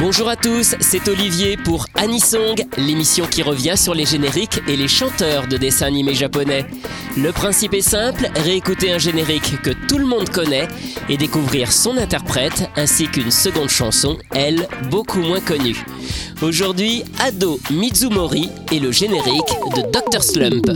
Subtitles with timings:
[0.00, 4.86] Bonjour à tous, c'est Olivier pour Anisong, l'émission qui revient sur les génériques et les
[4.86, 6.66] chanteurs de dessins animés japonais.
[7.16, 10.68] Le principe est simple, réécouter un générique que tout le monde connaît
[11.08, 15.84] et découvrir son interprète ainsi qu'une seconde chanson, elle, beaucoup moins connue.
[16.42, 20.22] Aujourd'hui, Ado Mizumori et le générique de Dr.
[20.22, 20.70] Slump.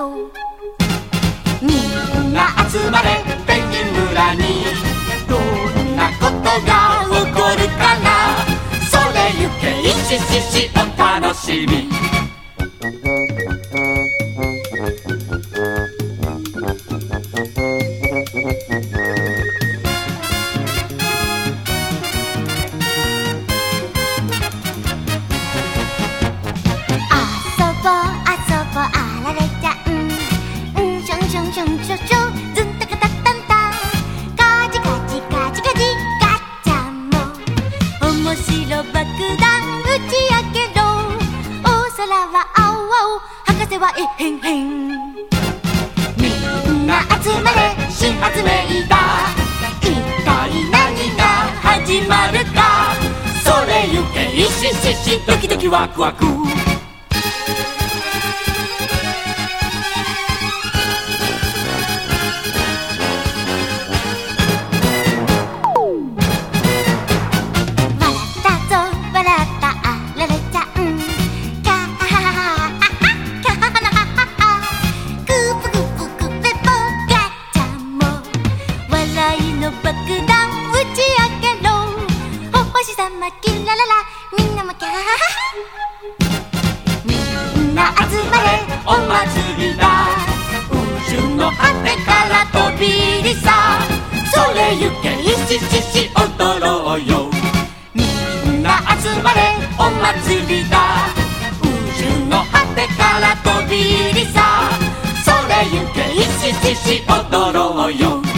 [0.00, 0.08] よ。
[0.08, 4.64] うみんな集まれペンギン村に。
[5.28, 8.08] どんなことが起こるかな。
[8.88, 11.99] それゆけいちししお楽しみ。
[38.30, 39.50] の白爆弾
[39.82, 40.86] 打ち上げろ。
[41.64, 44.88] 大空は青青博士はえへんへん。
[46.16, 46.28] み
[46.70, 48.46] んな集まれ新発明
[48.88, 48.94] だ。
[49.82, 49.84] 一
[50.24, 50.30] 体
[50.70, 51.24] 何が
[51.60, 52.94] 始まるか。
[53.42, 56.24] それゆけイシシシドキドキワクワク。
[83.20, 85.20] みんなもキャハハ
[87.04, 87.12] み
[87.64, 90.08] んな集まれお祭りだ。
[90.70, 90.74] 宇
[91.10, 93.78] 宙の果てから飛び入りさ。
[94.32, 97.28] それゆけいしししどろうよ。
[97.92, 98.04] み
[98.56, 100.78] んな集まれお祭りだ。
[101.60, 101.66] 宇
[101.98, 103.76] 宙の果てから飛び
[104.12, 104.70] 入りさ。
[105.22, 108.29] それゆけいしししどろうよ。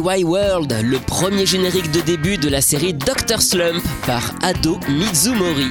[0.00, 3.42] Why World, le premier générique de début de la série Dr.
[3.42, 5.70] Slump par Ado Mizumori.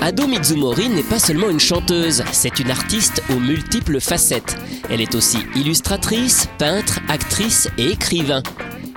[0.00, 4.56] Ado Mizumori n'est pas seulement une chanteuse, c'est une artiste aux multiples facettes.
[4.90, 8.42] Elle est aussi illustratrice, peintre, actrice et écrivain.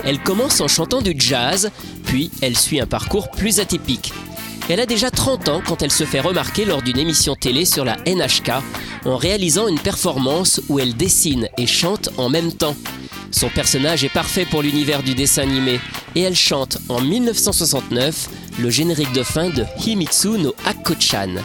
[0.04, 1.72] Elle commence en chantant du jazz,
[2.06, 4.12] puis elle suit un parcours plus atypique.
[4.70, 7.86] Elle a déjà 30 ans quand elle se fait remarquer lors d'une émission télé sur
[7.86, 8.52] la NHK
[9.06, 12.76] en réalisant une performance où elle dessine et chante en même temps.
[13.34, 15.80] Son personnage est parfait pour l'univers du dessin animé
[16.14, 18.30] et elle chante en 1969
[18.60, 21.42] le générique de fin de Himitsu no Akko-chan.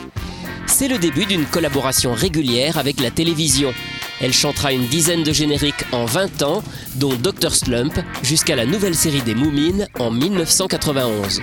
[0.66, 3.72] C'est le début d'une collaboration régulière avec la télévision.
[4.20, 6.62] Elle chantera une dizaine de génériques en 20 ans,
[6.96, 7.54] dont Dr.
[7.54, 11.40] Slump, jusqu'à la nouvelle série des Moomins en 1991.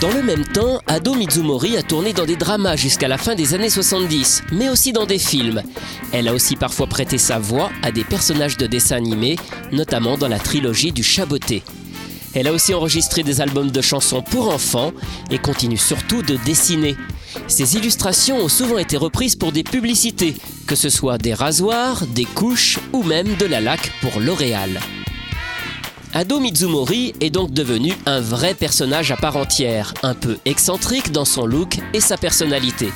[0.00, 3.54] Dans le même temps, Ado Mizumori a tourné dans des dramas jusqu'à la fin des
[3.54, 5.60] années 70, mais aussi dans des films.
[6.12, 9.34] Elle a aussi parfois prêté sa voix à des personnages de dessins animés,
[9.72, 11.64] notamment dans la trilogie du Chaboté.
[12.32, 14.92] Elle a aussi enregistré des albums de chansons pour enfants
[15.32, 16.94] et continue surtout de dessiner.
[17.48, 20.36] Ses illustrations ont souvent été reprises pour des publicités,
[20.68, 24.78] que ce soit des rasoirs, des couches ou même de la laque pour L'Oréal.
[26.18, 31.24] Ado Mizumori est donc devenu un vrai personnage à part entière, un peu excentrique dans
[31.24, 32.88] son look et sa personnalité.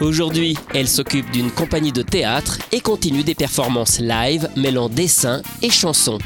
[0.00, 5.68] Aujourd'hui, elle s'occupe d'une compagnie de théâtre et continue des performances live mêlant dessin et
[5.68, 6.16] chansons.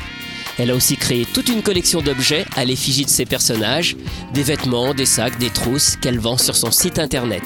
[0.60, 3.96] Elle a aussi créé toute une collection d'objets à l'effigie de ses personnages,
[4.32, 7.42] des vêtements, des sacs, des trousses qu'elle vend sur son site internet.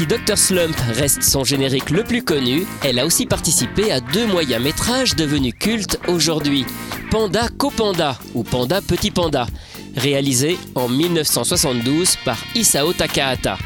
[0.00, 0.38] Si Dr.
[0.38, 5.14] Slump reste son générique le plus connu, elle a aussi participé à deux moyens métrages
[5.14, 6.64] devenus cultes aujourd'hui.
[7.10, 9.46] Panda Copanda ou Panda Petit Panda,
[9.94, 13.58] réalisé en 1972 par Isao Takahata.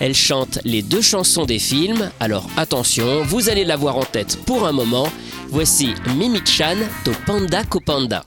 [0.00, 4.66] Elle chante les deux chansons des films, alors attention, vous allez l'avoir en tête pour
[4.66, 5.06] un moment.
[5.50, 8.24] Voici Mimi-chan to Panda Copanda.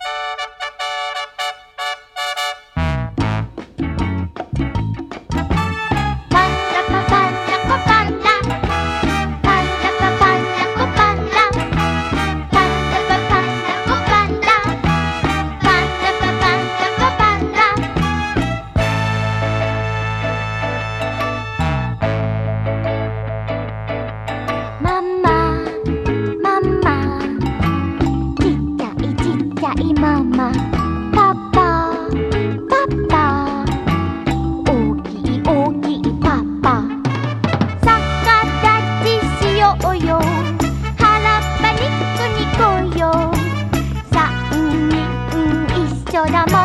[46.27, 46.55] 大梦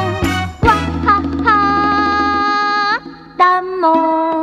[0.62, 0.74] 哇
[1.04, 3.00] 哈哈
[3.36, 4.35] 大梦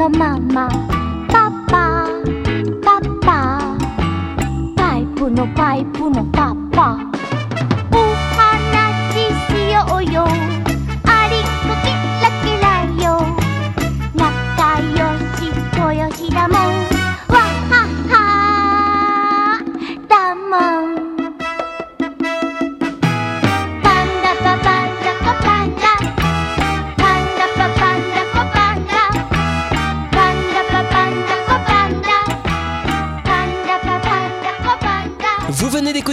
[0.00, 0.99] 的妈妈。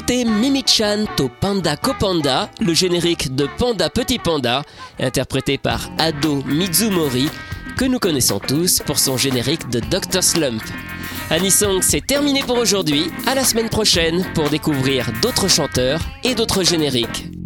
[0.08, 4.64] Mimichan Mimi-chan to Panda Copanda, le générique de Panda Petit Panda,
[5.00, 7.30] interprété par Ado Mizumori,
[7.76, 10.24] que nous connaissons tous pour son générique de Dr.
[10.24, 10.64] Slump.
[11.30, 13.12] Anisong, c'est terminé pour aujourd'hui.
[13.28, 17.37] À la semaine prochaine pour découvrir d'autres chanteurs et d'autres génériques.